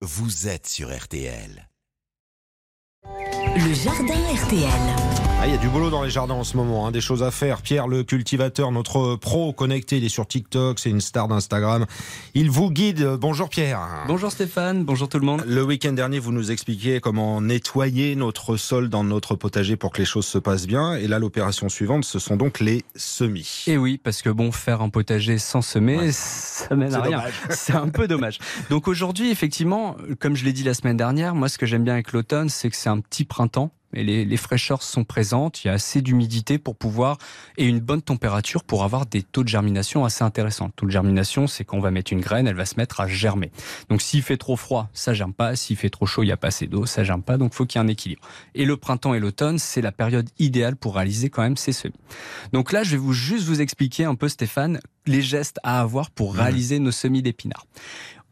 vous 0.00 0.46
êtes 0.46 0.68
sur 0.68 0.96
RTL. 0.96 1.67
Le 3.56 3.74
jardin 3.74 4.14
RTL. 4.14 5.18
Ah, 5.40 5.46
il 5.46 5.52
y 5.52 5.54
a 5.54 5.58
du 5.58 5.68
boulot 5.68 5.88
dans 5.88 6.02
les 6.02 6.10
jardins 6.10 6.34
en 6.34 6.42
ce 6.42 6.56
moment, 6.56 6.86
hein, 6.86 6.90
des 6.90 7.00
choses 7.00 7.22
à 7.22 7.30
faire. 7.30 7.62
Pierre, 7.62 7.86
le 7.86 8.02
cultivateur, 8.02 8.72
notre 8.72 9.14
pro 9.14 9.52
connecté, 9.52 9.98
il 9.98 10.04
est 10.04 10.08
sur 10.08 10.26
TikTok, 10.26 10.80
c'est 10.80 10.90
une 10.90 11.00
star 11.00 11.28
d'Instagram. 11.28 11.86
Il 12.34 12.50
vous 12.50 12.72
guide. 12.72 13.06
Bonjour 13.20 13.48
Pierre. 13.48 13.78
Bonjour 14.08 14.32
Stéphane, 14.32 14.82
bonjour 14.82 15.08
tout 15.08 15.20
le 15.20 15.26
monde. 15.26 15.44
Le 15.46 15.62
week-end 15.62 15.92
dernier, 15.92 16.18
vous 16.18 16.32
nous 16.32 16.50
expliquiez 16.50 17.00
comment 17.00 17.40
nettoyer 17.40 18.16
notre 18.16 18.56
sol 18.56 18.88
dans 18.88 19.04
notre 19.04 19.36
potager 19.36 19.76
pour 19.76 19.92
que 19.92 19.98
les 19.98 20.04
choses 20.04 20.26
se 20.26 20.38
passent 20.38 20.66
bien. 20.66 20.94
Et 20.94 21.06
là, 21.06 21.20
l'opération 21.20 21.68
suivante, 21.68 22.04
ce 22.04 22.18
sont 22.18 22.34
donc 22.34 22.58
les 22.58 22.84
semis. 22.96 23.62
Et 23.68 23.76
oui, 23.76 24.00
parce 24.02 24.22
que 24.22 24.30
bon, 24.30 24.50
faire 24.50 24.82
un 24.82 24.88
potager 24.88 25.38
sans 25.38 25.62
semer, 25.62 26.10
ça 26.10 26.74
mène 26.74 26.94
à 26.96 27.00
rien. 27.00 27.22
C'est 27.50 27.76
un 27.76 27.88
peu 27.88 28.08
dommage. 28.08 28.40
Donc 28.70 28.88
aujourd'hui, 28.88 29.30
effectivement, 29.30 29.96
comme 30.18 30.34
je 30.34 30.44
l'ai 30.44 30.52
dit 30.52 30.64
la 30.64 30.74
semaine 30.74 30.96
dernière, 30.96 31.36
moi, 31.36 31.48
ce 31.48 31.58
que 31.58 31.66
j'aime 31.66 31.84
bien 31.84 31.94
avec 31.94 32.12
l'automne, 32.12 32.48
c'est 32.48 32.70
que 32.70 32.76
c'est 32.76 32.88
un 32.88 32.98
petit 32.98 33.24
printemps 33.24 33.37
et 33.94 34.04
les, 34.04 34.24
les, 34.24 34.36
fraîcheurs 34.36 34.82
sont 34.82 35.04
présentes, 35.04 35.64
il 35.64 35.68
y 35.68 35.70
a 35.70 35.74
assez 35.74 36.02
d'humidité 36.02 36.58
pour 36.58 36.76
pouvoir 36.76 37.16
et 37.56 37.64
une 37.64 37.80
bonne 37.80 38.02
température 38.02 38.62
pour 38.62 38.84
avoir 38.84 39.06
des 39.06 39.22
taux 39.22 39.42
de 39.42 39.48
germination 39.48 40.04
assez 40.04 40.24
intéressants. 40.24 40.66
Le 40.66 40.72
taux 40.72 40.86
de 40.86 40.90
germination, 40.90 41.46
c'est 41.46 41.64
qu'on 41.64 41.80
va 41.80 41.90
mettre 41.90 42.12
une 42.12 42.20
graine, 42.20 42.46
elle 42.46 42.54
va 42.54 42.66
se 42.66 42.76
mettre 42.76 43.00
à 43.00 43.06
germer. 43.06 43.50
Donc 43.88 44.02
s'il 44.02 44.22
fait 44.22 44.36
trop 44.36 44.56
froid, 44.56 44.90
ça 44.92 45.14
germe 45.14 45.32
pas. 45.32 45.56
S'il 45.56 45.76
fait 45.76 45.88
trop 45.88 46.04
chaud, 46.04 46.22
il 46.22 46.26
n'y 46.26 46.32
a 46.32 46.36
pas 46.36 46.48
assez 46.48 46.66
d'eau, 46.66 46.84
ça 46.84 47.02
germe 47.02 47.22
pas. 47.22 47.38
Donc 47.38 47.54
faut 47.54 47.64
qu'il 47.64 47.80
y 47.80 47.82
ait 47.82 47.86
un 47.86 47.88
équilibre. 47.88 48.20
Et 48.54 48.66
le 48.66 48.76
printemps 48.76 49.14
et 49.14 49.20
l'automne, 49.20 49.58
c'est 49.58 49.80
la 49.80 49.92
période 49.92 50.28
idéale 50.38 50.76
pour 50.76 50.96
réaliser 50.96 51.30
quand 51.30 51.42
même 51.42 51.56
ces 51.56 51.72
semis. 51.72 51.94
Donc 52.52 52.72
là, 52.72 52.82
je 52.82 52.90
vais 52.90 52.96
vous 52.98 53.14
juste 53.14 53.46
vous 53.46 53.62
expliquer 53.62 54.04
un 54.04 54.16
peu, 54.16 54.28
Stéphane, 54.28 54.80
les 55.06 55.22
gestes 55.22 55.58
à 55.62 55.80
avoir 55.80 56.10
pour 56.10 56.34
mmh. 56.34 56.36
réaliser 56.36 56.78
nos 56.78 56.90
semis 56.90 57.22
d'épinards. 57.22 57.64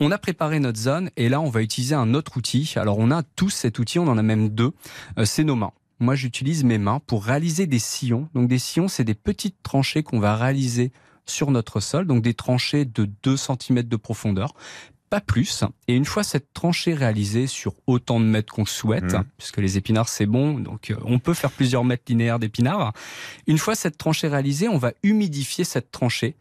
On 0.00 0.10
a 0.10 0.18
préparé 0.18 0.58
notre 0.60 0.78
zone 0.78 1.10
et 1.16 1.28
là, 1.28 1.40
on 1.40 1.50
va 1.50 1.62
utiliser 1.62 1.94
un 1.94 2.14
autre 2.14 2.36
outil. 2.36 2.72
Alors, 2.76 2.98
on 2.98 3.10
a 3.10 3.22
tous 3.22 3.50
cet 3.50 3.78
outil, 3.78 3.98
on 3.98 4.08
en 4.08 4.18
a 4.18 4.22
même 4.22 4.48
deux. 4.48 4.72
Euh, 5.18 5.24
c'est 5.24 5.44
nos 5.44 5.56
mains. 5.56 5.72
Moi, 6.00 6.16
j'utilise 6.16 6.64
mes 6.64 6.78
mains 6.78 7.00
pour 7.06 7.24
réaliser 7.24 7.66
des 7.66 7.78
sillons. 7.78 8.28
Donc, 8.34 8.48
des 8.48 8.58
sillons, 8.58 8.88
c'est 8.88 9.04
des 9.04 9.14
petites 9.14 9.62
tranchées 9.62 10.02
qu'on 10.02 10.18
va 10.18 10.36
réaliser 10.36 10.92
sur 11.26 11.50
notre 11.50 11.80
sol, 11.80 12.06
donc 12.06 12.22
des 12.22 12.34
tranchées 12.34 12.84
de 12.84 13.08
2 13.22 13.36
cm 13.36 13.82
de 13.84 13.96
profondeur, 13.96 14.54
pas 15.10 15.20
plus. 15.20 15.64
Et 15.88 15.94
une 15.94 16.04
fois 16.04 16.22
cette 16.22 16.52
tranchée 16.52 16.94
réalisée 16.94 17.46
sur 17.46 17.74
autant 17.86 18.20
de 18.20 18.24
mètres 18.24 18.52
qu'on 18.52 18.66
souhaite, 18.66 19.14
mmh. 19.14 19.24
puisque 19.38 19.58
les 19.58 19.76
épinards 19.78 20.08
c'est 20.08 20.26
bon, 20.26 20.58
donc 20.58 20.90
euh, 20.90 20.96
on 21.04 21.18
peut 21.18 21.34
faire 21.34 21.50
plusieurs 21.50 21.84
mètres 21.84 22.04
linéaires 22.08 22.38
d'épinards. 22.38 22.92
Une 23.46 23.58
fois 23.58 23.74
cette 23.74 23.96
tranchée 23.96 24.28
réalisée, 24.28 24.68
on 24.68 24.78
va 24.78 24.92
humidifier 25.02 25.64
cette 25.64 25.90
tranchée 25.90 26.36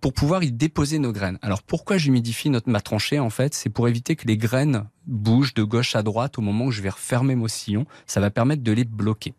pour 0.00 0.12
pouvoir 0.12 0.42
y 0.42 0.52
déposer 0.52 0.98
nos 0.98 1.12
graines. 1.12 1.38
Alors 1.42 1.62
pourquoi 1.62 1.98
j'humidifie 1.98 2.50
notre 2.50 2.70
ma 2.70 2.80
tranchée 2.80 3.18
en 3.18 3.30
fait? 3.30 3.54
C'est 3.54 3.70
pour 3.70 3.88
éviter 3.88 4.16
que 4.16 4.26
les 4.26 4.36
graines 4.36 4.84
bougent 5.10 5.54
de 5.54 5.62
gauche 5.62 5.96
à 5.96 6.02
droite 6.02 6.38
au 6.38 6.42
moment 6.42 6.66
où 6.66 6.70
je 6.70 6.80
vais 6.80 6.88
refermer 6.88 7.34
mon 7.34 7.48
sillon. 7.48 7.84
Ça 8.06 8.20
va 8.20 8.30
permettre 8.30 8.62
de 8.62 8.72
les 8.72 8.84
bloquer. 8.84 9.34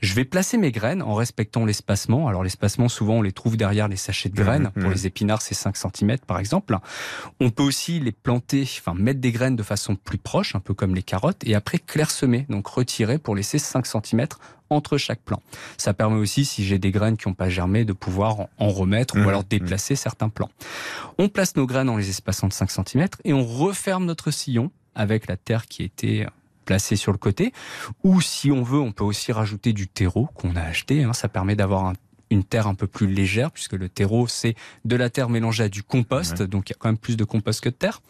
Je 0.00 0.14
vais 0.14 0.24
placer 0.24 0.58
mes 0.58 0.70
graines 0.70 1.02
en 1.02 1.14
respectant 1.14 1.64
l'espacement. 1.64 2.28
Alors 2.28 2.44
l'espacement 2.44 2.88
souvent 2.88 3.14
on 3.14 3.22
les 3.22 3.32
trouve 3.32 3.56
derrière 3.56 3.88
les 3.88 3.96
sachets 3.96 4.28
de 4.28 4.36
graines. 4.36 4.70
Mmh, 4.74 4.80
pour 4.80 4.90
mmh. 4.90 4.92
les 4.92 5.06
épinards 5.06 5.42
c'est 5.42 5.54
5 5.54 5.76
cm 5.76 6.18
par 6.26 6.38
exemple. 6.38 6.76
On 7.40 7.50
peut 7.50 7.62
aussi 7.62 8.00
les 8.00 8.12
planter, 8.12 8.62
enfin 8.62 8.94
mettre 8.94 9.20
des 9.20 9.32
graines 9.32 9.56
de 9.56 9.62
façon 9.62 9.96
plus 9.96 10.18
proche, 10.18 10.54
un 10.54 10.60
peu 10.60 10.74
comme 10.74 10.94
les 10.94 11.02
carottes, 11.02 11.42
et 11.46 11.54
après 11.54 11.78
clairsemer, 11.78 12.46
donc 12.48 12.66
retirer 12.66 13.18
pour 13.18 13.34
laisser 13.34 13.58
5 13.58 13.86
cm 13.86 14.26
entre 14.70 14.96
chaque 14.98 15.20
plant. 15.20 15.42
Ça 15.76 15.94
permet 15.94 16.16
aussi, 16.16 16.44
si 16.44 16.64
j'ai 16.64 16.78
des 16.78 16.90
graines 16.90 17.16
qui 17.16 17.28
n'ont 17.28 17.34
pas 17.34 17.48
germé, 17.48 17.84
de 17.84 17.92
pouvoir 17.92 18.46
en 18.58 18.68
remettre 18.68 19.16
ou 19.16 19.20
mmh, 19.20 19.28
alors 19.28 19.44
déplacer 19.44 19.96
certains 19.96 20.28
plants. 20.28 20.50
On 21.18 21.28
place 21.28 21.56
nos 21.56 21.66
graines 21.66 21.88
en 21.88 21.96
les 21.96 22.10
espaçant 22.10 22.48
de 22.48 22.52
5 22.52 22.70
cm 22.70 23.08
et 23.24 23.32
on 23.32 23.44
referme 23.44 24.04
notre 24.04 24.30
sillon 24.30 24.70
avec 24.94 25.26
la 25.26 25.36
terre 25.36 25.66
qui 25.66 25.82
était 25.82 26.26
placée 26.64 26.96
sur 26.96 27.12
le 27.12 27.18
côté. 27.18 27.52
Ou 28.04 28.20
si 28.20 28.50
on 28.50 28.62
veut, 28.62 28.80
on 28.80 28.92
peut 28.92 29.04
aussi 29.04 29.32
rajouter 29.32 29.72
du 29.72 29.88
terreau 29.88 30.28
qu'on 30.34 30.56
a 30.56 30.62
acheté. 30.62 31.04
Hein. 31.04 31.12
Ça 31.12 31.28
permet 31.28 31.56
d'avoir 31.56 31.92
une 32.30 32.44
terre 32.44 32.66
un 32.66 32.74
peu 32.74 32.86
plus 32.86 33.06
légère, 33.06 33.50
puisque 33.50 33.74
le 33.74 33.88
terreau, 33.88 34.26
c'est 34.26 34.54
de 34.84 34.96
la 34.96 35.10
terre 35.10 35.28
mélangée 35.28 35.64
à 35.64 35.68
du 35.68 35.82
compost, 35.82 36.42
donc 36.42 36.70
il 36.70 36.72
y 36.72 36.76
a 36.76 36.78
quand 36.78 36.88
même 36.88 36.98
plus 36.98 37.16
de 37.16 37.24
compost 37.24 37.60
que 37.60 37.68
de 37.68 37.74
terre. 37.74 38.00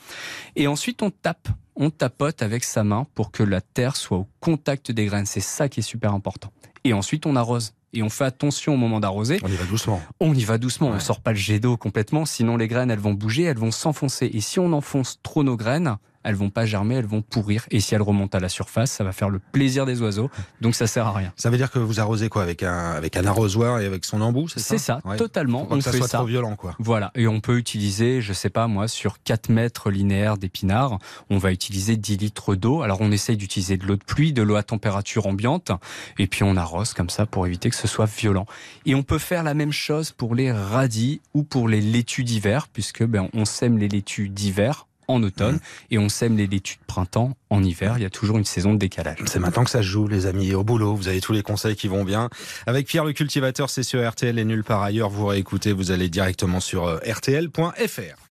Et 0.57 0.67
ensuite, 0.67 1.03
on 1.03 1.11
tape 1.11 1.49
on 1.77 1.91
tapote 1.91 2.43
avec 2.43 2.65
sa 2.65 2.85
main 2.85 3.07
pour 3.15 3.31
que 3.31 3.43
la 3.43 3.61
terre 3.61 3.97
soit 3.97 4.19
au 4.19 4.29
contact 4.41 4.93
des 4.93 5.07
graines. 5.07 5.27
C'est 5.27 5.41
ça 5.41 5.69
qui 5.69 5.81
est 5.81 5.85
super 5.85 6.15
important. 6.15 6.53
Et 6.85 6.93
ensuite, 6.93 7.27
on 7.27 7.37
arrose. 7.37 7.75
Et 7.93 8.03
on 8.03 8.11
fait 8.11 8.25
attention 8.25 8.75
au 8.75 8.77
moment 8.77 8.99
d'arroser. 8.99 9.39
On 9.45 9.49
y 9.49 9.57
va 9.57 9.65
doucement. 9.65 10.03
On 10.19 10.35
y 10.35 10.45
va 10.45 10.59
doucement. 10.59 10.89
On 10.89 10.99
sort 10.99 11.21
pas 11.21 11.31
le 11.31 11.37
jet 11.37 11.61
d'eau 11.61 11.77
complètement. 11.77 12.25
Sinon, 12.27 12.57
les 12.57 12.67
graines, 12.67 12.91
elles 12.91 12.99
vont 12.99 13.15
bouger, 13.15 13.45
elles 13.45 13.59
vont 13.59 13.71
s'enfoncer. 13.71 14.31
Et 14.33 14.41
si 14.41 14.59
on 14.59 14.73
enfonce 14.73 15.21
trop 15.23 15.45
nos 15.45 15.57
graines, 15.57 15.97
elles 16.25 16.35
vont 16.35 16.51
pas 16.51 16.67
germer, 16.67 16.97
elles 16.97 17.07
vont 17.07 17.23
pourrir. 17.23 17.67
Et 17.71 17.81
si 17.81 17.95
elles 17.95 18.03
remontent 18.03 18.37
à 18.37 18.41
la 18.41 18.49
surface, 18.49 18.91
ça 18.91 19.05
va 19.05 19.13
faire 19.13 19.29
le 19.29 19.39
plaisir 19.39 19.87
des 19.87 20.03
oiseaux. 20.03 20.31
Donc 20.61 20.75
ça 20.75 20.87
sert 20.87 21.07
à 21.07 21.13
rien. 21.13 21.33
Ça 21.37 21.51
veut 21.51 21.57
dire 21.57 21.71
que 21.71 21.79
vous 21.79 22.01
arrosez 22.01 22.29
quoi 22.29 22.43
avec 22.43 22.63
un 22.63 22.93
avec 22.93 23.17
un 23.17 23.27
arrosoir 23.27 23.81
et 23.81 23.87
avec 23.87 24.05
son 24.05 24.21
embout, 24.21 24.49
c'est 24.49 24.61
ça? 24.61 24.77
C'est 24.77 24.79
ça, 24.79 25.01
totalement. 25.17 25.67
on 25.71 25.77
que 25.77 25.85
ça 25.85 25.93
fait 25.93 25.99
soit 25.99 26.09
ça. 26.09 26.19
trop 26.19 26.27
violent, 26.27 26.57
quoi. 26.57 26.75
Voilà. 26.79 27.11
Et 27.15 27.29
on 27.29 27.41
peut 27.41 27.59
utiliser, 27.59 28.21
je 28.21 28.33
sais 28.33 28.51
pas 28.51 28.67
moi, 28.67 28.89
sur 28.89 29.23
4 29.23 29.49
mètres 29.51 29.91
linéaires 29.91 30.39
d'épinards, 30.39 30.99
on 31.31 31.39
va 31.39 31.53
utiliser 31.53 31.97
10 31.97 32.17
litres 32.17 32.55
d'eau. 32.55 32.83
Alors 32.83 33.01
on 33.01 33.13
essaye 33.13 33.37
d'utiliser 33.37 33.77
de 33.77 33.87
l'eau 33.87 33.97
de 33.97 34.05
pluie, 34.05 34.33
de 34.33 34.43
l'eau 34.43 34.57
à 34.57 34.63
température 34.63 35.27
ambiante, 35.27 35.71
et 36.19 36.27
puis 36.27 36.43
on 36.43 36.57
arrose 36.57 36.95
comme 36.95 37.11
ça 37.11 37.27
pour 37.27 37.47
éviter 37.47 37.71
que 37.71 37.77
ce 37.77 37.89
soit 37.89 38.07
violent. 38.07 38.47
Et 38.87 38.95
on 38.95 39.03
peut 39.03 39.19
faire 39.19 39.43
la 39.43 39.55
même 39.55 39.73
chose 39.73 40.11
pour 40.11 40.35
les 40.35 40.53
radis 40.53 41.21
ou 41.35 41.43
pour 41.43 41.69
les 41.69 41.81
laitues 41.81 42.25
d'hiver, 42.25 42.69
puisque 42.69 43.05
ben 43.05 43.29
on 43.35 43.45
sème 43.45 43.79
les 43.79 43.89
laitues 43.89 44.29
d'hiver 44.29 44.87
en 45.09 45.23
automne 45.23 45.59
et 45.91 45.99
on 45.99 46.09
sème 46.09 46.37
les 46.37 46.47
laitues 46.47 46.79
de 46.81 46.87
printemps 46.87 47.37
en 47.51 47.63
hiver. 47.63 47.95
Il 47.99 48.03
y 48.03 48.07
a 48.07 48.11
toujours 48.11 48.39
une 48.39 48.45
saison 48.45 48.73
de 48.73 48.79
décalage. 48.79 49.19
C'est 49.27 49.39
maintenant 49.39 49.65
que 49.65 49.71
ça 49.71 49.83
se 49.83 49.87
joue, 49.87 50.09
les 50.09 50.27
amis. 50.27 50.55
Au 50.55 50.65
boulot, 50.65 50.95
vous 50.95 51.09
avez 51.09 51.21
tous 51.21 51.33
les 51.33 51.43
conseils 51.43 51.77
qui 51.77 51.89
vont 51.89 52.05
bien. 52.05 52.31
Avec 52.67 52.87
Pierre 52.87 53.05
le 53.05 53.13
cultivateur, 53.13 53.71
c'est 53.71 53.83
sur 53.83 54.07
RTL 54.09 54.39
et 54.39 54.45
nulle 54.45 54.65
part 54.65 54.83
ailleurs. 54.83 55.11
Vous 55.11 55.27
réécoutez, 55.27 55.73
vous 55.73 55.91
allez 55.91 56.09
directement 56.09 56.61
sur 56.61 56.87
euh, 56.87 56.99
rtl.fr. 56.99 58.24